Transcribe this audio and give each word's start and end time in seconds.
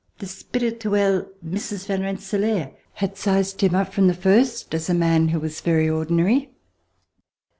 The 0.17 0.25
spirituelle 0.25 1.27
Mrs. 1.47 1.85
Van 1.85 2.01
Rensse 2.01 2.33
laer 2.33 2.71
had 2.93 3.17
sized 3.17 3.61
him 3.61 3.75
up 3.75 3.93
from 3.93 4.07
the 4.07 4.15
first 4.15 4.73
as 4.73 4.89
a 4.89 4.95
man 4.95 5.27
who 5.27 5.39
was 5.39 5.61
very 5.61 5.87
ordinary. 5.87 6.49